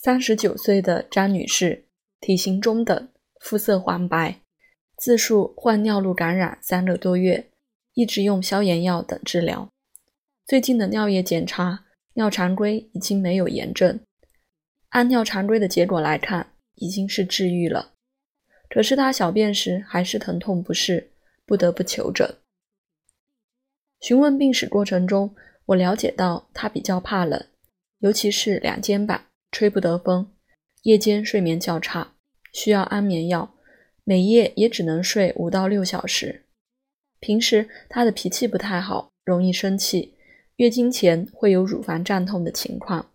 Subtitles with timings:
[0.00, 1.84] 三十九岁的张女士，
[2.20, 3.08] 体型中等，
[3.40, 4.40] 肤色黄白，
[4.96, 7.50] 自述患尿路感染三个多月，
[7.94, 9.68] 一直用消炎药等治疗。
[10.46, 11.84] 最近的尿液检查，
[12.14, 13.98] 尿常规已经没有炎症。
[14.90, 17.94] 按尿常规的结果来看，已经是治愈了。
[18.68, 21.10] 可是她小便时还是疼痛不适，
[21.44, 22.36] 不得不求诊。
[23.98, 25.34] 询问病史过程中，
[25.66, 27.44] 我了解到她比较怕冷，
[27.98, 29.24] 尤其是两肩膀。
[29.50, 30.32] 吹不得风，
[30.82, 32.14] 夜间睡眠较差，
[32.52, 33.54] 需要安眠药，
[34.04, 36.44] 每夜也只能睡五到六小时。
[37.20, 40.14] 平时她的脾气不太好，容易生气，
[40.56, 43.10] 月经前会有乳房胀痛的情况。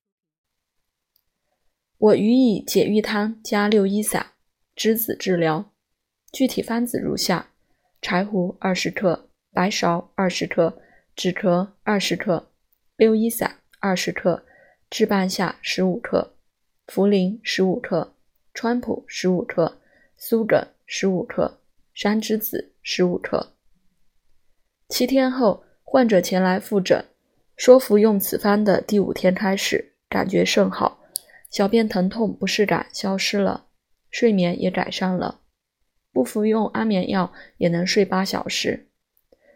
[1.97, 4.31] 我予以解郁汤加六一散、
[4.75, 5.71] 栀子治疗。
[6.33, 7.51] 具体方子如下：
[8.01, 10.81] 柴胡二十克，白芍二十克，
[11.15, 12.51] 止咳二十克，
[12.97, 14.43] 六一散二十克。
[14.93, 16.35] 炙半夏十五克，
[16.85, 18.13] 茯苓十五克，
[18.53, 19.79] 川普十五克，
[20.17, 21.59] 苏梗十五克，
[21.95, 23.53] 山栀子十五克。
[24.89, 27.03] 七天后，患者前来复诊，
[27.57, 30.99] 说服用此方的第五天开始，感觉甚好，
[31.49, 33.65] 小便疼痛不适感消失了，
[34.11, 35.39] 睡眠也改善了，
[36.11, 38.87] 不服用安眠药也能睡八小时。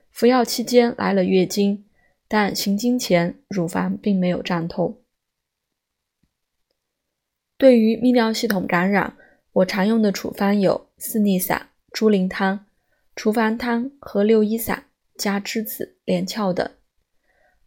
[0.10, 1.86] 服药期间来了月经，
[2.28, 5.00] 但行经前乳房并没有胀痛。
[7.58, 9.18] 对于泌尿系统感染，
[9.52, 12.66] 我常用的处方有四逆散、猪苓汤、
[13.16, 16.70] 厨房汤和六一散加栀子、连翘等。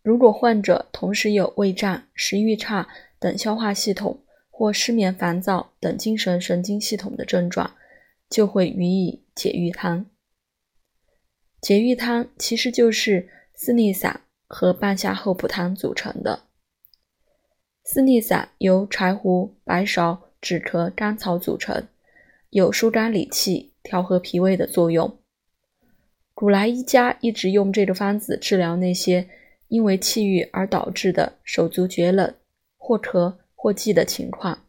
[0.02, 7.74] 如果患者同时有胃胀、食欲差等消化系统或失眠、烦躁等精神神经系统的症状，
[8.28, 10.06] 就会予以解郁汤。
[11.60, 16.44] 解郁汤其实就是四逆散和半夏厚朴汤组成的。
[17.82, 21.88] 四逆散由柴胡、白芍、止咳、甘草组成，
[22.50, 25.18] 有疏肝理气、调和脾胃的作用。
[26.34, 29.28] 古来医家一直用这个方子治疗那些
[29.68, 32.34] 因为气郁而导致的手足厥冷、
[32.76, 34.66] 或咳或悸的情况，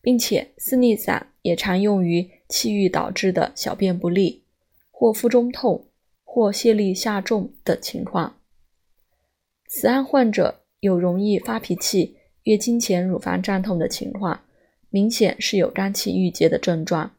[0.00, 4.42] 并且四逆散也常用于气郁导致的小便不利、
[4.90, 5.86] 或腹中痛、
[6.24, 8.40] 或泄力下重等情况。
[9.68, 10.62] 此案患者。
[10.80, 14.42] 有容易发脾气、月经前乳房胀痛的情况，
[14.90, 17.14] 明显是有肝气郁结的症状，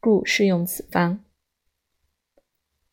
[0.00, 1.22] 故适用此方。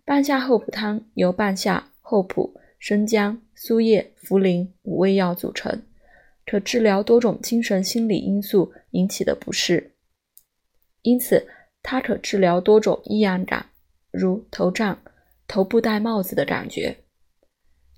[0.03, 5.81] 半夏厚朴汤由半夏、厚朴、生姜、苏叶、茯苓五味药组成，
[6.45, 9.93] 可治疗多种精神心理因素引起的不适，
[11.01, 11.47] 因此
[11.81, 13.67] 它可治疗多种异样感，
[14.11, 15.01] 如头胀、
[15.47, 16.97] 头部戴帽子的感觉、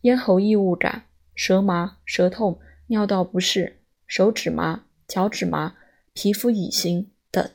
[0.02, 1.06] 咽喉异物感。
[1.36, 5.76] 舌麻、舌痛、尿道不适、手指麻、脚趾麻、
[6.14, 7.52] 皮肤乙型等。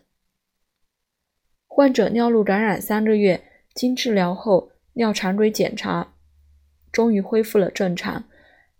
[1.67, 3.43] 患者尿路感染三个月，
[3.75, 6.15] 经治疗后尿常规检查
[6.93, 8.25] 终于恢复了正常，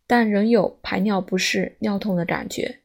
[0.07, 2.81] 但仍有排尿不适、尿痛的感觉。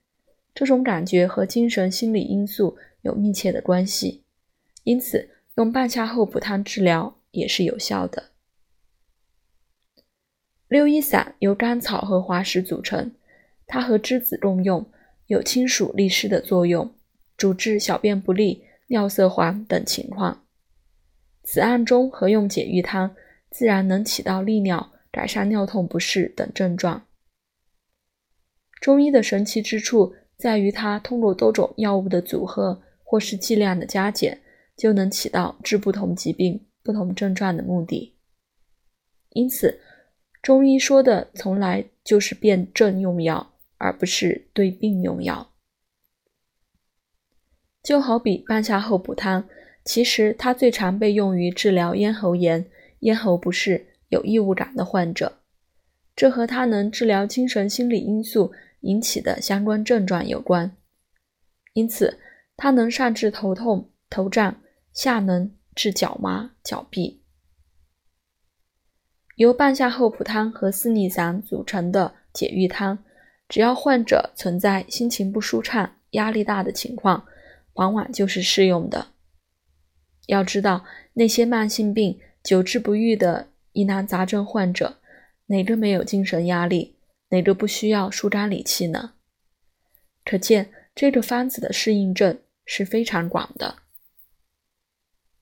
[0.54, 4.24] 这种感觉和精神心理因素有密切的关系，
[4.84, 8.32] 因此用半夏厚朴汤治疗也是有效的。
[10.68, 13.12] 六一散由甘草和滑石组成，
[13.68, 14.90] 它和栀子共用，
[15.28, 16.92] 有清暑利湿的作用，
[17.38, 20.44] 主治小便不利、尿色黄等情况。
[21.44, 23.16] 此案中合用解郁汤，
[23.52, 27.06] 自然能起到利尿、改善尿痛不适等症状。
[28.82, 34.42] 中医的神奇之处在于，它通过多种药物的组合或是剂量的加减，
[34.76, 38.16] 就能起到治不同疾病、不同症状的目的。
[39.30, 39.80] 因此。
[40.46, 45.52] 中医说的从来就是辨证用药，而不是对病用药。
[47.82, 49.50] 就好比半夏厚朴汤，
[49.84, 52.70] 其实它最常被用于治疗咽喉炎、
[53.00, 55.40] 咽喉不适、有异物感的患者，
[56.16, 60.78] 这和它能治疗精神心理因素引起的相关症状有关。
[61.74, 62.20] 因此，
[62.56, 64.62] 它能上治头痛、头胀，
[64.94, 67.25] 下能治脚麻、脚痹。
[69.36, 73.00] 由半夏厚朴汤和四逆散组成的解郁汤，
[73.50, 77.26] 只要患者存在心情不舒畅、压力大的情况，
[77.74, 79.08] 往往就是适用的。
[80.28, 85.00] 要知道，那些慢性病久治不愈的疑难杂症患者，
[85.48, 86.96] 哪个没有精神压力，
[87.30, 89.16] 哪个不需要疏肝理气呢？
[90.24, 93.76] 可见这个方子的适应症是非常广的。